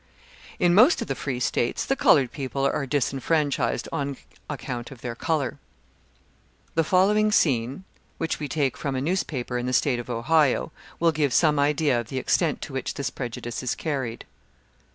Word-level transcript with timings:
In 0.57 0.73
most 0.73 0.99
of 1.03 1.07
the 1.07 1.13
Free 1.13 1.39
States, 1.39 1.85
the 1.85 1.95
coloured 1.95 2.31
people 2.31 2.65
are 2.65 2.87
disfranchised 2.87 3.87
on 3.91 4.17
account 4.49 4.89
of 4.89 5.01
their 5.01 5.13
colour. 5.13 5.59
The 6.73 6.83
following 6.83 7.31
scene, 7.31 7.83
which 8.17 8.39
we 8.39 8.47
take 8.47 8.77
from 8.77 8.95
a 8.95 8.99
newspaper 9.01 9.59
in 9.59 9.67
the 9.67 9.73
state 9.73 9.99
of 9.99 10.09
Ohio, 10.09 10.71
will 10.99 11.11
give 11.11 11.33
some 11.35 11.59
idea 11.59 11.99
of 11.99 12.07
the 12.09 12.17
extent 12.17 12.61
to 12.63 12.73
which 12.73 12.95
this 12.95 13.11
prejudice 13.11 13.61
is 13.61 13.75
carried. 13.75 14.25